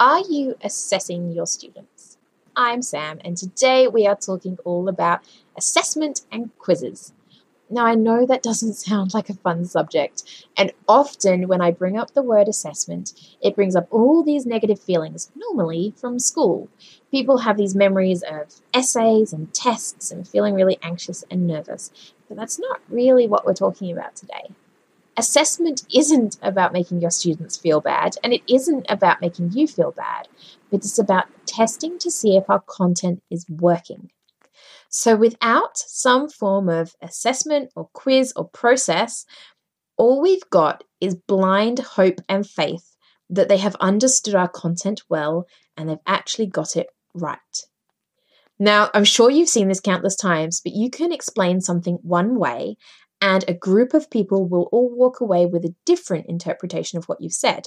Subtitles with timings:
[0.00, 2.16] Are you assessing your students?
[2.56, 5.20] I'm Sam, and today we are talking all about
[5.58, 7.12] assessment and quizzes.
[7.68, 11.98] Now, I know that doesn't sound like a fun subject, and often when I bring
[11.98, 16.70] up the word assessment, it brings up all these negative feelings, normally from school.
[17.10, 21.90] People have these memories of essays and tests and feeling really anxious and nervous,
[22.26, 24.48] but that's not really what we're talking about today.
[25.20, 29.92] Assessment isn't about making your students feel bad, and it isn't about making you feel
[29.92, 30.28] bad,
[30.70, 34.10] but it's about testing to see if our content is working.
[34.88, 39.26] So, without some form of assessment or quiz or process,
[39.98, 42.96] all we've got is blind hope and faith
[43.28, 45.46] that they have understood our content well
[45.76, 47.66] and they've actually got it right.
[48.58, 52.78] Now, I'm sure you've seen this countless times, but you can explain something one way
[53.20, 57.20] and a group of people will all walk away with a different interpretation of what
[57.20, 57.66] you've said.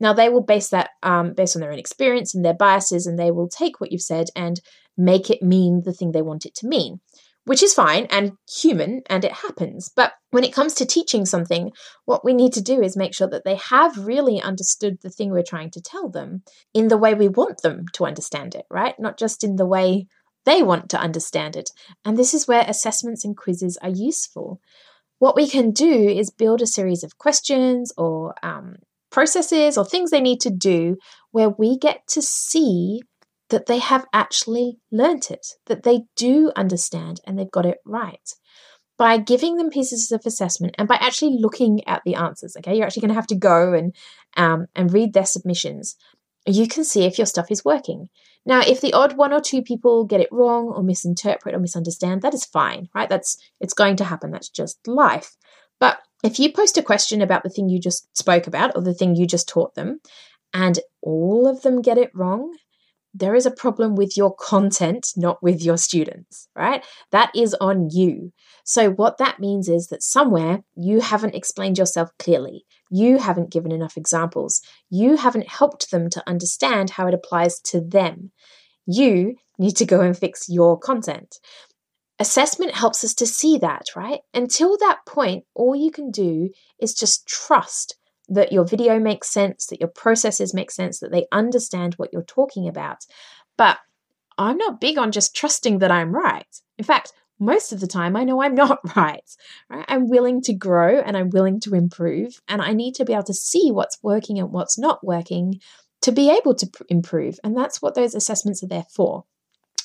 [0.00, 3.18] Now, they will base that um, based on their own experience and their biases, and
[3.18, 4.60] they will take what you've said and
[4.96, 7.00] make it mean the thing they want it to mean,
[7.44, 9.90] which is fine and human, and it happens.
[9.94, 11.70] But when it comes to teaching something,
[12.06, 15.30] what we need to do is make sure that they have really understood the thing
[15.30, 18.94] we're trying to tell them in the way we want them to understand it, right?
[18.98, 20.06] Not just in the way
[20.44, 21.70] they want to understand it.
[22.04, 24.60] And this is where assessments and quizzes are useful
[25.24, 28.76] what we can do is build a series of questions or um,
[29.10, 30.98] processes or things they need to do
[31.30, 33.00] where we get to see
[33.48, 38.34] that they have actually learnt it, that they do understand and they've got it right.
[38.98, 42.84] By giving them pieces of assessment and by actually looking at the answers, okay, you're
[42.84, 43.96] actually going to have to go and
[44.36, 45.96] um, and read their submissions.
[46.46, 48.08] You can see if your stuff is working.
[48.46, 52.22] Now, if the odd one or two people get it wrong or misinterpret or misunderstand,
[52.22, 53.08] that is fine, right?
[53.08, 54.30] That's it's going to happen.
[54.30, 55.36] That's just life.
[55.80, 58.94] But if you post a question about the thing you just spoke about or the
[58.94, 60.00] thing you just taught them,
[60.52, 62.54] and all of them get it wrong,
[63.14, 66.84] there is a problem with your content, not with your students, right?
[67.12, 68.32] That is on you.
[68.64, 72.64] So, what that means is that somewhere you haven't explained yourself clearly.
[72.90, 74.60] You haven't given enough examples.
[74.90, 78.32] You haven't helped them to understand how it applies to them.
[78.84, 81.38] You need to go and fix your content.
[82.18, 84.20] Assessment helps us to see that, right?
[84.32, 86.50] Until that point, all you can do
[86.80, 87.96] is just trust
[88.28, 92.22] that your video makes sense, that your processes make sense, that they understand what you're
[92.22, 93.04] talking about.
[93.56, 93.78] But
[94.38, 96.46] I'm not big on just trusting that I'm right.
[96.78, 99.28] In fact, most of the time I know I'm not right,
[99.68, 99.84] right.
[99.88, 103.24] I'm willing to grow and I'm willing to improve, and I need to be able
[103.24, 105.60] to see what's working and what's not working
[106.02, 107.38] to be able to improve.
[107.42, 109.24] And that's what those assessments are there for.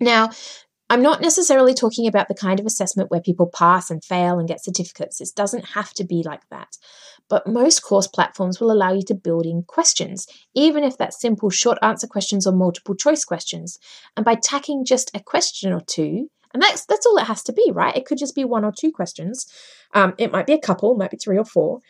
[0.00, 0.30] Now,
[0.88, 4.48] I'm not necessarily talking about the kind of assessment where people pass and fail and
[4.48, 5.20] get certificates.
[5.20, 6.76] It doesn't have to be like that.
[7.30, 11.48] But most course platforms will allow you to build in questions, even if that's simple
[11.48, 13.78] short answer questions or multiple choice questions.
[14.16, 17.52] And by tacking just a question or two, and that's that's all it has to
[17.52, 17.96] be, right?
[17.96, 19.46] It could just be one or two questions.
[19.94, 21.80] Um, it might be a couple, might be three or four.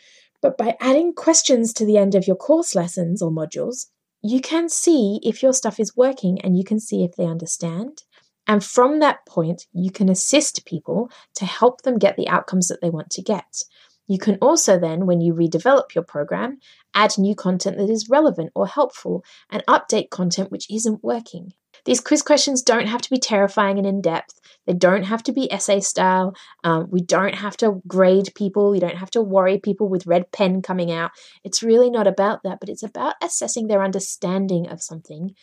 [0.41, 3.87] But by adding questions to the end of your course lessons or modules,
[4.21, 8.03] you can see if your stuff is working and you can see if they understand.
[8.47, 12.81] And from that point, you can assist people to help them get the outcomes that
[12.81, 13.63] they want to get.
[14.11, 16.59] You can also then, when you redevelop your program,
[16.93, 21.53] add new content that is relevant or helpful and update content which isn't working.
[21.85, 24.37] These quiz questions don't have to be terrifying and in depth.
[24.67, 26.35] They don't have to be essay style.
[26.65, 28.75] Um, we don't have to grade people.
[28.75, 31.11] You don't have to worry people with red pen coming out.
[31.45, 35.35] It's really not about that, but it's about assessing their understanding of something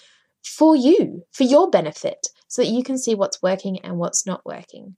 [0.45, 4.45] for you, for your benefit, so that you can see what's working and what's not
[4.45, 4.97] working.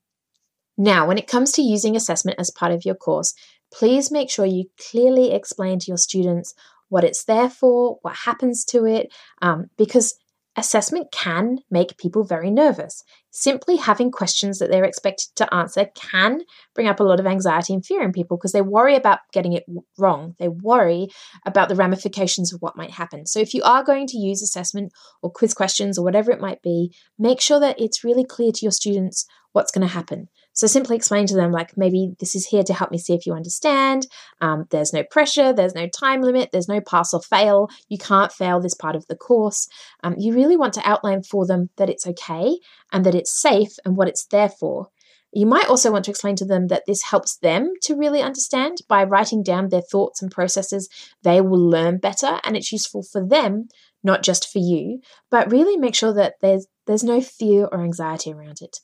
[0.77, 3.35] Now, when it comes to using assessment as part of your course,
[3.71, 6.53] please make sure you clearly explain to your students
[6.89, 10.15] what it's there for, what happens to it, um, because
[10.57, 13.05] Assessment can make people very nervous.
[13.29, 16.41] Simply having questions that they're expected to answer can
[16.75, 19.53] bring up a lot of anxiety and fear in people because they worry about getting
[19.53, 19.63] it
[19.97, 20.35] wrong.
[20.39, 21.07] They worry
[21.45, 23.27] about the ramifications of what might happen.
[23.27, 24.91] So, if you are going to use assessment
[25.21, 28.65] or quiz questions or whatever it might be, make sure that it's really clear to
[28.65, 30.27] your students what's going to happen.
[30.53, 33.25] So simply explain to them, like, maybe this is here to help me see if
[33.25, 34.07] you understand.
[34.41, 37.69] Um, there's no pressure, there's no time limit, there's no pass or fail.
[37.87, 39.67] You can't fail this part of the course.
[40.03, 42.57] Um, you really want to outline for them that it's okay
[42.91, 44.89] and that it's safe and what it's there for.
[45.33, 48.79] You might also want to explain to them that this helps them to really understand
[48.89, 50.89] by writing down their thoughts and processes.
[51.23, 53.69] They will learn better and it's useful for them,
[54.03, 54.99] not just for you,
[55.29, 58.79] but really make sure that there's there's no fear or anxiety around it.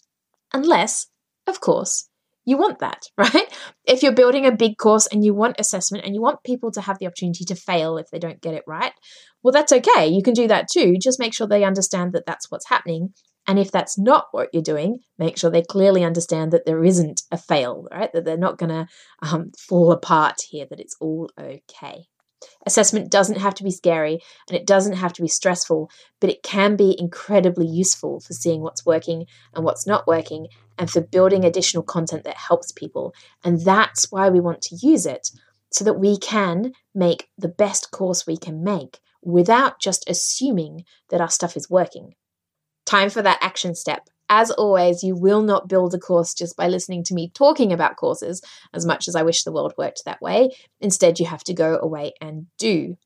[0.53, 1.07] Unless,
[1.47, 2.09] of course,
[2.45, 3.53] you want that, right?
[3.85, 6.81] If you're building a big course and you want assessment and you want people to
[6.81, 8.93] have the opportunity to fail if they don't get it right,
[9.43, 10.07] well, that's okay.
[10.07, 10.95] You can do that too.
[10.99, 13.13] Just make sure they understand that that's what's happening.
[13.47, 17.21] And if that's not what you're doing, make sure they clearly understand that there isn't
[17.31, 18.11] a fail, right?
[18.13, 18.87] That they're not going to
[19.21, 22.07] um, fall apart here, that it's all okay.
[22.65, 25.89] Assessment doesn't have to be scary and it doesn't have to be stressful,
[26.19, 30.47] but it can be incredibly useful for seeing what's working and what's not working
[30.77, 33.13] and for building additional content that helps people.
[33.43, 35.29] And that's why we want to use it
[35.71, 41.21] so that we can make the best course we can make without just assuming that
[41.21, 42.13] our stuff is working.
[42.85, 44.07] Time for that action step.
[44.29, 47.95] As always, you will not build a course just by listening to me talking about
[47.95, 48.41] courses,
[48.73, 50.49] as much as I wish the world worked that way.
[50.81, 52.97] Instead, you have to go away and do.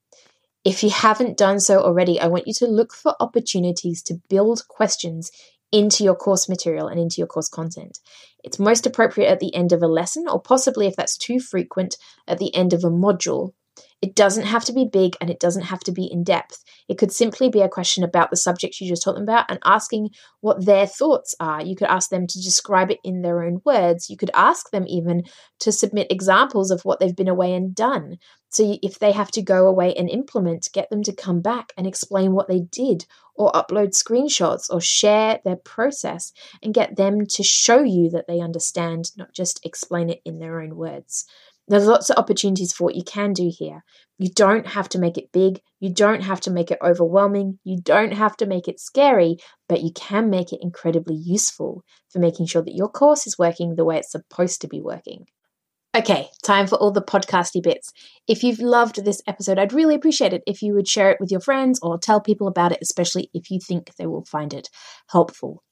[0.63, 4.67] If you haven't done so already, I want you to look for opportunities to build
[4.67, 5.31] questions
[5.71, 7.99] into your course material and into your course content.
[8.43, 11.97] It's most appropriate at the end of a lesson, or possibly if that's too frequent,
[12.27, 13.53] at the end of a module.
[14.01, 16.63] It doesn't have to be big and it doesn't have to be in depth.
[16.89, 19.59] It could simply be a question about the subject you just taught them about and
[19.63, 20.09] asking
[20.39, 21.61] what their thoughts are.
[21.61, 24.09] You could ask them to describe it in their own words.
[24.09, 25.23] You could ask them even
[25.59, 28.17] to submit examples of what they've been away and done.
[28.49, 31.87] So if they have to go away and implement, get them to come back and
[31.87, 33.05] explain what they did
[33.35, 38.41] or upload screenshots or share their process and get them to show you that they
[38.41, 41.25] understand, not just explain it in their own words.
[41.67, 43.83] There's lots of opportunities for what you can do here.
[44.17, 45.61] You don't have to make it big.
[45.79, 47.59] You don't have to make it overwhelming.
[47.63, 49.37] You don't have to make it scary,
[49.69, 53.75] but you can make it incredibly useful for making sure that your course is working
[53.75, 55.25] the way it's supposed to be working.
[55.93, 57.91] Okay, time for all the podcasty bits.
[58.25, 61.31] If you've loved this episode, I'd really appreciate it if you would share it with
[61.31, 64.69] your friends or tell people about it, especially if you think they will find it
[65.09, 65.63] helpful.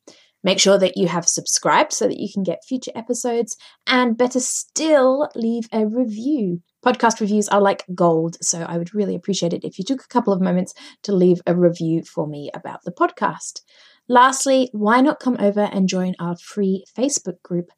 [0.43, 4.39] Make sure that you have subscribed so that you can get future episodes, and better
[4.39, 6.61] still, leave a review.
[6.85, 10.07] Podcast reviews are like gold, so I would really appreciate it if you took a
[10.07, 13.61] couple of moments to leave a review for me about the podcast.
[14.07, 17.69] Lastly, why not come over and join our free Facebook group,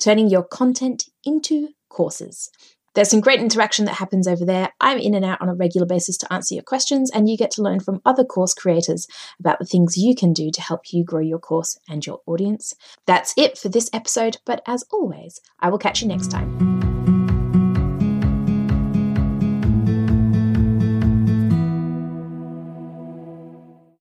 [0.00, 2.50] Turning Your Content into Courses?
[2.98, 4.72] There's some great interaction that happens over there.
[4.80, 7.52] I'm in and out on a regular basis to answer your questions, and you get
[7.52, 9.06] to learn from other course creators
[9.38, 12.74] about the things you can do to help you grow your course and your audience.
[13.06, 16.67] That's it for this episode, but as always, I will catch you next time.